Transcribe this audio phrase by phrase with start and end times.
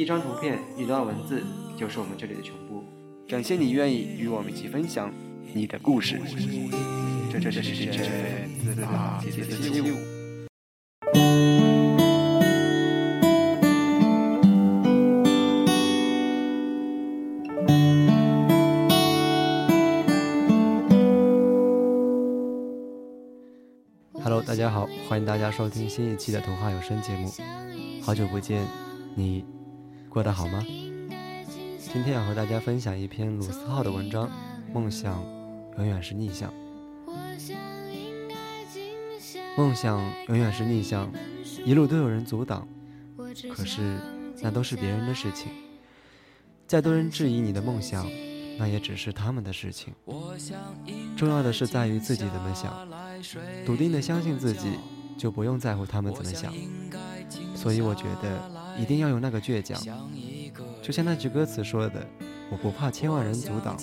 [0.00, 1.42] 一张图片，一段文字，
[1.76, 2.82] 就是我们这里的全部。
[3.28, 5.12] 感谢你愿意与我们一起分享
[5.52, 6.18] 你的故事。
[7.30, 8.04] 这这这是这这
[8.64, 9.96] 自大姐姐的七五。
[24.24, 27.30] Hello，大家好，欢迎大家收听新一期的童话有声节目。
[28.00, 28.66] 好久不见，
[29.14, 29.44] 你
[30.10, 30.66] 过得好吗？
[31.78, 34.26] 今天要和大家分享一篇鲁思浩的文章，
[34.74, 35.24] 《梦想
[35.78, 36.50] 永远是逆向》。
[39.56, 41.08] 梦想永远是逆向，
[41.64, 42.66] 一路都有人阻挡，
[43.54, 44.00] 可是
[44.42, 45.52] 那都是别人的事情。
[46.66, 48.04] 再多人质疑你的梦想，
[48.58, 49.94] 那也只是他们的事情。
[51.16, 52.88] 重要的是在于自己怎么想，
[53.64, 54.72] 笃定的相信自己，
[55.16, 56.52] 就不用在乎他们怎么想。
[57.54, 59.80] 所以我觉得一定要有那个倔强，
[60.82, 62.06] 就像那句歌词说的
[62.50, 63.76] ：“我不怕千万人阻挡，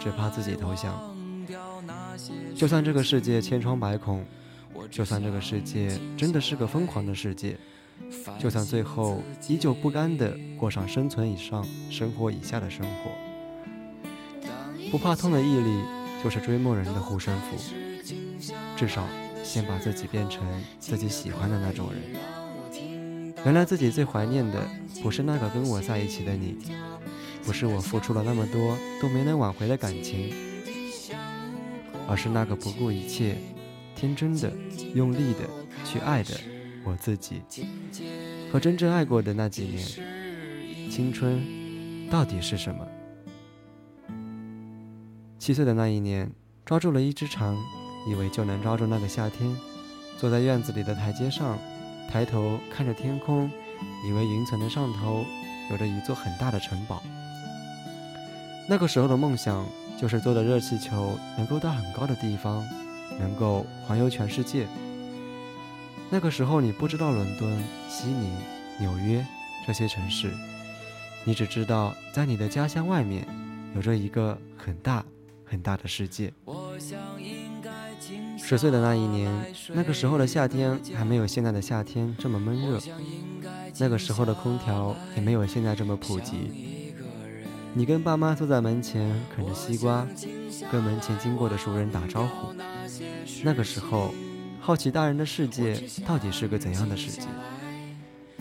[0.00, 1.14] 只怕自己投降。”
[2.54, 4.24] 就算这个世界千疮百孔，
[4.90, 7.56] 就算这个世界真的是个疯狂的世界，
[8.38, 13.10] 就算最后依旧不甘的过上生存以上、生活以下的生活，
[14.90, 15.82] 不怕痛的毅力
[16.22, 17.56] 就是追梦人的护身符。
[18.76, 19.06] 至少
[19.44, 20.44] 先把自己变成
[20.80, 22.41] 自己喜欢的那种人。
[23.44, 24.62] 原来自己最怀念的
[25.02, 26.56] 不是那个跟我在一起的你，
[27.44, 30.32] 不是我付出了那么多都没能挽回的感情，
[32.08, 33.36] 而是那个不顾一切、
[33.96, 34.52] 天真的、
[34.94, 35.40] 用力的
[35.84, 36.34] 去爱的
[36.84, 37.42] 我自己。
[38.52, 39.84] 和真正爱过的那几年，
[40.90, 41.42] 青春
[42.10, 42.86] 到底是什么？
[45.38, 46.30] 七岁的那一年，
[46.64, 47.56] 抓住了一只蝉，
[48.08, 49.56] 以为就能抓住那个夏天。
[50.18, 51.58] 坐在院子里的台阶上，
[52.10, 53.50] 抬头看着天空，
[54.06, 55.24] 以为云层的上头
[55.70, 57.02] 有着一座很大的城堡。
[58.68, 59.66] 那个时候的梦想
[59.98, 62.64] 就是坐着热气球能够到很高的地方，
[63.18, 64.66] 能够环游全世界。
[66.10, 68.30] 那个时候你不知道伦敦、悉尼、
[68.78, 69.24] 纽约
[69.66, 70.30] 这些城市，
[71.24, 73.26] 你只知道在你的家乡外面
[73.74, 75.04] 有着一个很大
[75.44, 76.32] 很大的世界。
[78.44, 79.30] 十岁的那一年，
[79.72, 82.78] 那个时候的夏天还没有现在的夏天这么闷热，
[83.78, 86.92] 那个时候的空调也没有现在这么普及。
[87.72, 90.06] 你跟爸妈坐在门前啃着西瓜，
[90.70, 92.52] 跟门前经过的熟人打招呼。
[93.42, 94.12] 那个时候，
[94.60, 97.28] 好奇大人的世界到底是个怎样的世界？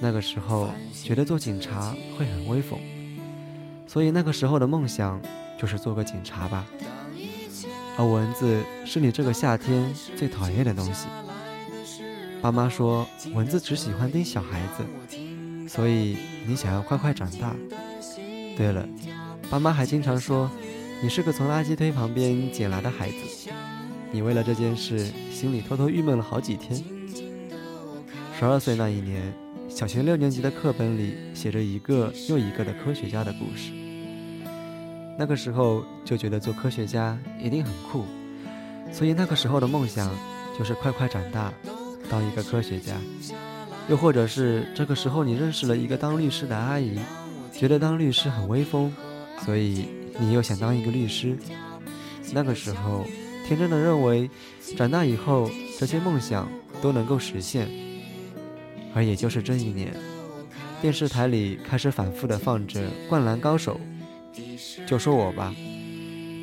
[0.00, 2.78] 那个时候觉得做警察会很威风，
[3.86, 5.20] 所以那个时候的梦想
[5.60, 6.64] 就是做个警察吧。
[7.98, 11.08] 而蚊子是你这个夏天最讨厌的东西。
[12.40, 13.04] 爸妈说
[13.34, 16.16] 蚊子只喜欢叮小孩子，所以
[16.46, 17.56] 你想要快快长大。
[18.56, 18.88] 对了，
[19.50, 20.48] 爸妈还经常说
[21.02, 23.50] 你是个从垃圾堆旁边捡来的孩子。
[24.12, 26.80] 你为了这件事心里偷偷郁闷了好几天。
[28.38, 29.34] 十二岁那一年，
[29.68, 33.72] 小学六年级的课本里写着一个又一个的科学家的故事。
[35.18, 38.04] 那个时候就觉得做科学家一定很酷，
[38.92, 40.08] 所以那个时候的梦想
[40.56, 41.52] 就是快快长大，
[42.08, 42.94] 当一个科学家。
[43.88, 47.00] 又或者是这个时候你认识了一个当律师的阿姨，
[47.52, 48.94] 觉得当律师很威风，
[49.44, 49.88] 所以
[50.20, 51.36] 你又想当一个律师。
[52.32, 53.04] 那个时候
[53.44, 54.30] 天真的认为，
[54.76, 55.50] 长大以后
[55.80, 56.48] 这些梦想
[56.80, 57.68] 都能够实现。
[58.94, 59.92] 而也就是这一年，
[60.80, 63.74] 电视台里开始反复的放着《灌篮高手》。
[64.86, 65.54] 就说我吧，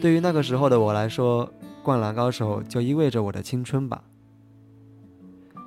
[0.00, 1.46] 对于那个时候的我来说，
[1.82, 4.02] 《灌篮高手》就意味着我的青春吧。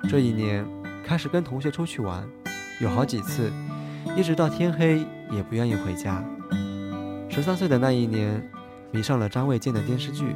[0.08, 0.64] 这一年
[1.04, 2.24] 开始跟同学出去玩，
[2.80, 3.50] 有好几次，
[4.16, 6.24] 一直到天黑也不愿意回家。
[7.28, 8.42] 十三岁的那一年，
[8.90, 10.34] 迷上了张卫健的电视剧，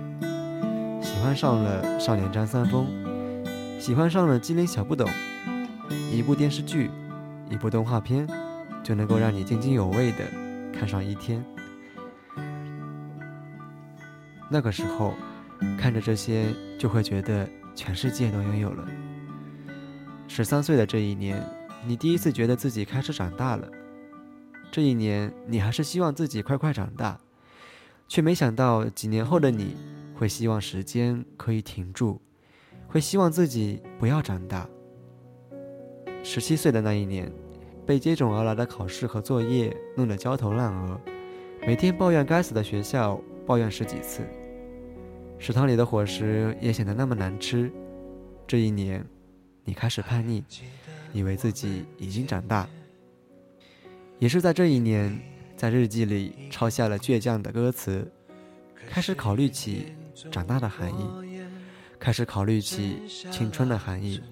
[1.00, 2.86] 喜欢上了《少年张三丰》，
[3.80, 5.09] 喜欢上了《机灵小不懂》。
[6.12, 6.91] 一部电视剧，
[7.50, 8.28] 一部动画片，
[8.83, 10.18] 就能够让你津津有味的
[10.72, 11.45] 看上一天。
[14.53, 15.15] 那个时候，
[15.78, 16.45] 看着这些，
[16.78, 18.87] 就会觉得全世界都拥有了。
[20.28, 21.43] 十三岁的这一年，
[21.87, 23.66] 你第一次觉得自己开始长大了。
[24.71, 27.19] 这一年，你还是希望自己快快长大，
[28.07, 29.75] 却没想到几年后的你
[30.15, 32.21] 会希望时间可以停住，
[32.87, 34.69] 会希望自己不要长大。
[36.22, 37.33] 十七岁的那一年，
[37.87, 41.01] 被接踵而来的考试和作业弄得焦头烂额，
[41.66, 44.22] 每天抱怨该死的学校，抱怨十几次。
[45.42, 47.68] 食堂里的伙食也显得那么难吃。
[48.47, 49.04] 这一年，
[49.65, 50.41] 你开始叛逆，
[51.12, 52.65] 以为自己已经长大。
[54.21, 55.18] 也是在这一年，
[55.56, 58.09] 在日记里抄下了倔强的歌词，
[58.89, 59.92] 开始考虑起
[60.30, 61.42] 长大的含义，
[61.98, 63.03] 开始考虑起
[63.33, 64.22] 青春的含义，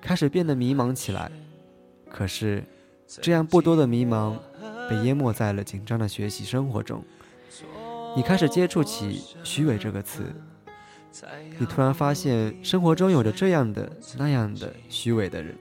[0.00, 1.28] 开始变得迷茫起来。
[2.08, 2.62] 可是，
[3.20, 4.38] 这样不多的迷茫，
[4.88, 7.02] 被淹没在了紧张的学习生活中。
[8.16, 10.22] 你开始接触起“虚伪”这个词，
[11.58, 15.56] 你突然发现生活中有着这样的那样的虚伪的人，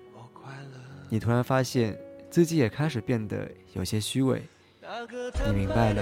[1.09, 1.97] 你突然发现
[2.29, 4.41] 自己也开始变得有些虚伪。
[5.45, 6.01] 你明白了，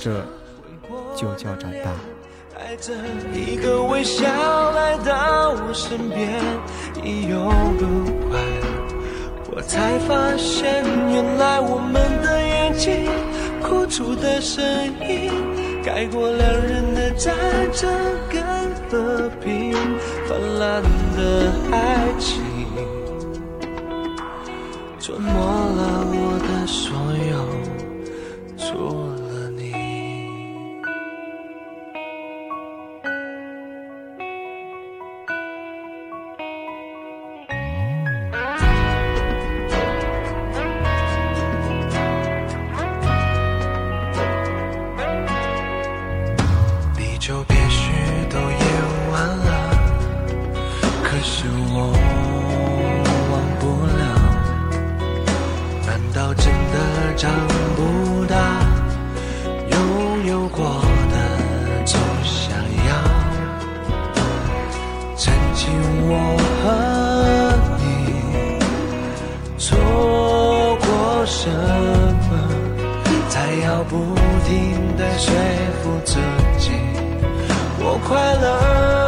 [0.00, 0.24] 这
[1.14, 1.94] 就叫长大。
[2.54, 2.94] 带着
[3.34, 4.24] 一个微笑
[4.72, 6.42] 来到我身边，
[7.04, 7.44] 一拥
[7.76, 8.38] 入怀
[9.54, 10.82] 我才发现，
[11.12, 13.10] 原来我们的眼睛
[13.62, 14.64] 哭出的声
[15.06, 15.45] 音。
[15.86, 17.32] 盖过两人的战
[17.72, 17.88] 争
[18.28, 18.42] 跟
[18.90, 19.72] 和平，
[20.26, 20.82] 泛滥
[21.16, 22.42] 的爱情，
[25.00, 26.90] 吞没了我的所
[27.30, 27.36] 有。
[28.58, 29.05] 错
[51.28, 51.42] 是
[51.74, 51.76] 我
[53.32, 53.62] 忘不
[53.98, 54.00] 了，
[55.84, 56.76] 难道真的
[57.16, 57.28] 长
[57.74, 58.34] 不大？
[59.68, 59.76] 拥
[60.28, 60.64] 有过
[61.10, 61.14] 的
[61.84, 62.54] 总想
[62.86, 62.90] 要。
[65.16, 65.68] 曾经
[66.08, 66.12] 我
[66.62, 66.64] 和
[67.82, 67.84] 你
[69.58, 69.66] 错
[70.78, 70.86] 过
[71.26, 71.50] 什
[72.30, 72.30] 么，
[73.28, 73.34] 才
[73.64, 74.14] 要不
[74.46, 75.34] 停的说
[75.82, 76.14] 服自
[76.56, 76.70] 己，
[77.80, 79.05] 我快乐。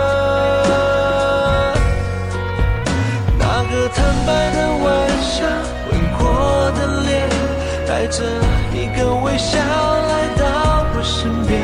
[5.45, 7.29] 吻过的脸，
[7.87, 8.25] 带着
[8.73, 10.43] 一个微笑来到
[10.95, 11.61] 我身边，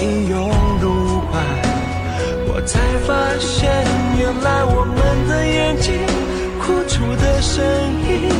[0.00, 1.32] 一拥入怀，
[2.46, 3.70] 我才发现，
[4.18, 4.96] 原来我们
[5.28, 5.92] 的眼睛
[6.60, 7.64] 哭出的声
[8.08, 8.30] 音，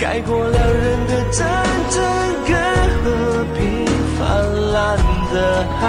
[0.00, 1.44] 盖过两人的战
[1.90, 2.02] 争
[2.46, 2.54] 跟
[3.02, 3.06] 和
[3.56, 3.86] 平，
[4.18, 4.20] 泛
[4.72, 4.96] 滥
[5.32, 5.36] 的
[5.82, 5.84] 爱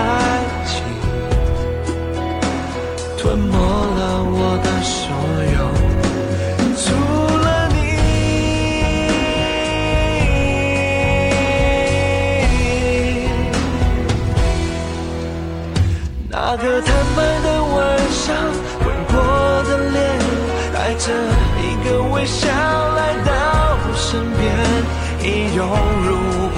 [16.29, 18.35] 那个坦白的晚上，
[18.85, 19.15] 吻过
[19.63, 20.19] 的脸，
[20.73, 21.05] 带着
[21.61, 23.31] 一个微笑来到
[23.79, 24.45] 我身边，
[25.23, 25.59] 一拥
[26.03, 26.07] 入
[26.53, 26.57] 怀，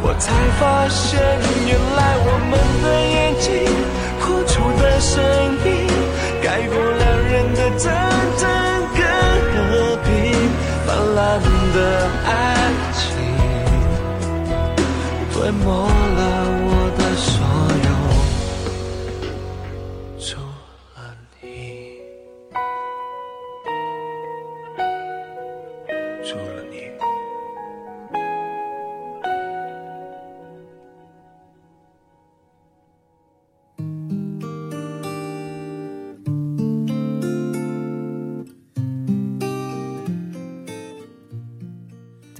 [0.00, 0.30] 我才
[0.60, 1.20] 发现，
[1.66, 2.52] 原来我们
[2.84, 3.50] 的眼睛
[4.20, 5.18] 哭出的声
[5.66, 5.68] 音，
[6.40, 7.90] 盖过两人的战
[8.38, 8.42] 争
[8.94, 9.02] 跟
[9.50, 10.08] 和平，
[10.86, 11.20] 泛滥
[11.74, 11.76] 的
[12.26, 12.30] 爱
[12.94, 13.02] 情，
[15.34, 15.66] 吞没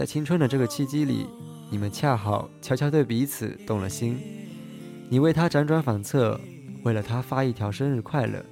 [0.03, 1.29] 在青春的这个契机里，
[1.71, 4.19] 你们恰好悄悄对彼此动了心。
[5.09, 6.41] 你为他辗转反侧，
[6.83, 8.45] 为了他发一条生日快乐，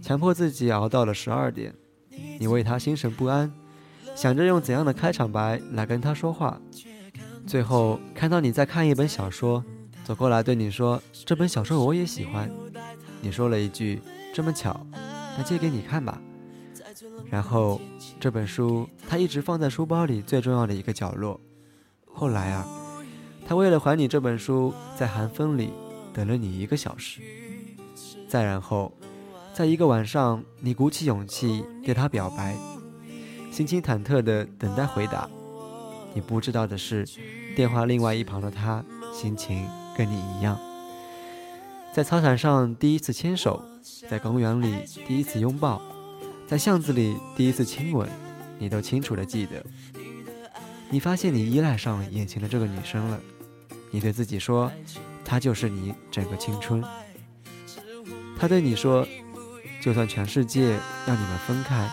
[0.00, 1.74] 强迫自己熬到了十二点。
[2.38, 3.52] 你为他心神不安，
[4.14, 6.60] 想着用怎样的开场白来跟他说话。
[7.44, 9.64] 最后看到你在看一本小说，
[10.04, 12.48] 走过来对你说：“这本小说我也喜欢。”
[13.20, 14.00] 你说了一句
[14.32, 14.80] ：“这么巧，
[15.36, 16.22] 那借给你看吧。”
[17.30, 17.80] 然后，
[18.18, 21.38] 这本书他一直放在书包里最重要的一个角落。
[22.06, 22.66] 后来啊，
[23.46, 25.70] 他为了还你这本书，在寒风里
[26.12, 27.20] 等了你一个小时。
[28.28, 28.92] 再然后，
[29.54, 32.56] 在一个晚上，你鼓起勇气对他表白，
[33.52, 35.28] 心情忐忑地等待回答。
[36.14, 37.06] 你不知道的是，
[37.54, 38.82] 电话另外一旁的他
[39.12, 40.58] 心情跟你一样。
[41.92, 43.62] 在操场上第一次牵手，
[44.08, 45.80] 在公园里第一次拥抱。
[46.48, 48.08] 在巷子里第一次亲吻，
[48.58, 49.62] 你都清楚的记得。
[50.88, 53.20] 你发现你依赖上眼前的这个女生了，
[53.90, 54.72] 你对自己说，
[55.22, 56.82] 她就是你整个青春。
[58.38, 59.06] 他对你说，
[59.82, 60.70] 就算全世界
[61.06, 61.86] 要你们分开，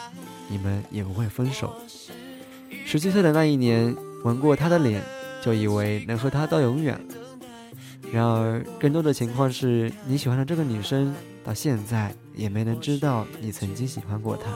[0.48, 1.76] 你们也不会分手。
[2.86, 3.94] 十七岁的那一年，
[4.24, 5.04] 吻过她的脸，
[5.44, 6.98] 就以为能和她到永远。
[8.10, 11.14] 然而，更多的情况是你喜欢的这个女生。
[11.44, 14.52] 到现在也没能知道你曾经喜欢过他，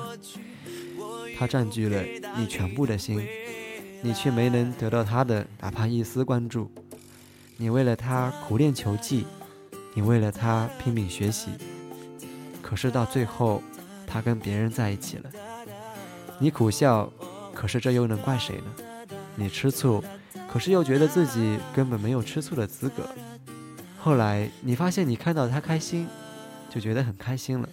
[1.37, 2.03] 他占据了
[2.37, 3.25] 你全部的心，
[4.01, 6.69] 你却没能得到他的哪怕一丝关注。
[7.57, 9.25] 你为了他苦练球技，
[9.93, 11.49] 你为了他拼命学习，
[12.61, 13.61] 可是到最后，
[14.05, 15.29] 他跟别人在一起了。
[16.39, 17.11] 你苦笑，
[17.53, 19.07] 可是这又能怪谁呢？
[19.35, 20.03] 你吃醋，
[20.51, 23.03] 可是又觉得自己根本没有吃醋的资格。
[23.97, 26.07] 后来你发现，你看到他开心，
[26.69, 27.67] 就觉得很开心了。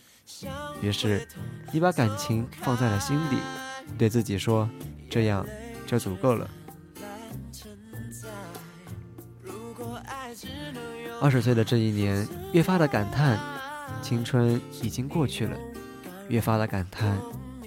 [0.82, 1.26] 于是，
[1.72, 3.36] 你把感情放在了心底，
[3.96, 4.68] 对自己说
[5.08, 5.46] ：“这样
[5.86, 6.50] 就足够了。”
[11.20, 13.38] 二十岁的这一年，越发的感叹
[14.02, 15.56] 青春已经过去了，
[16.28, 17.18] 越发的感叹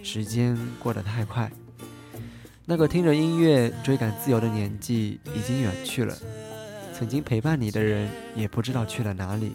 [0.03, 1.49] 时间过得太快。
[2.65, 6.15] 那个听着音乐追赶自由的年纪已经远去了，
[6.93, 9.53] 曾经陪伴你的人也不知道去了哪里。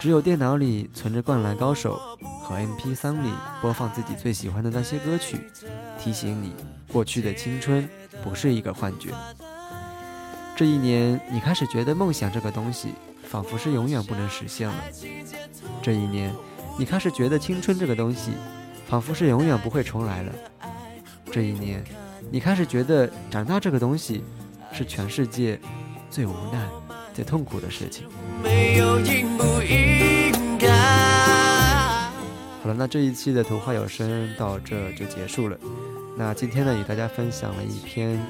[0.00, 2.00] 只有电脑里存着《灌篮高手》
[2.42, 3.30] 和 MP3 里
[3.62, 5.40] 播放自己最喜欢的那些歌曲，
[5.98, 6.52] 提醒你
[6.92, 7.88] 过去的青春
[8.22, 9.10] 不是一个幻觉。
[10.56, 14.74] 这一年，你开始觉得梦想这个东西仿佛是永远不能实现了。
[15.82, 16.32] 这一年，
[16.78, 18.32] 你开始觉得青春这个东西
[18.86, 20.32] 仿佛是永远不会重来了。
[21.32, 21.82] 这一年，
[22.30, 24.22] 你开始觉得长大这个东西
[24.72, 25.58] 是全世界
[26.10, 26.68] 最无奈、
[27.14, 28.06] 最痛苦的事情。
[32.60, 35.56] 好了，那这一期的图画有声到这就结束了。
[36.16, 38.20] 那今天呢，与大家分享了一篇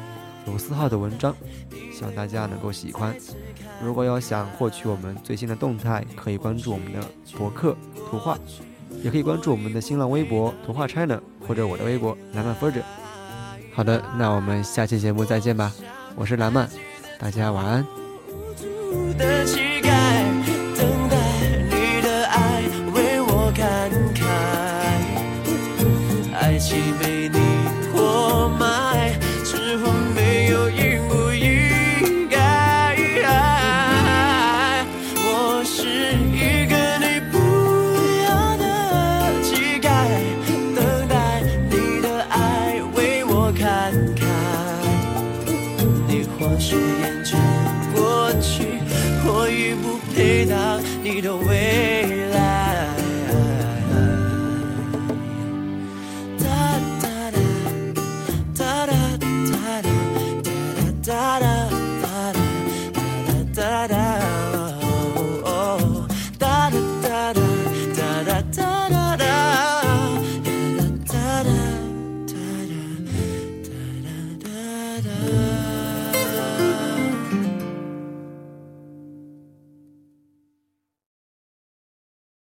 [0.46, 1.34] 卢思浩的文章，
[1.92, 3.14] 希望大家能够喜欢。
[3.82, 7.00] 如果要想获取我们最新的动态，可以关注我们的
[7.36, 7.76] 博客
[8.10, 8.38] 图画，
[9.02, 12.82] 也可以关注我们的新浪微博图画 China 或者我的微博蓝曼 f 者。
[13.72, 15.72] 好的，那我们下期节目再见吧。
[16.16, 16.68] 我是蓝曼，
[17.18, 18.03] 大家晚安。
[19.16, 19.63] 的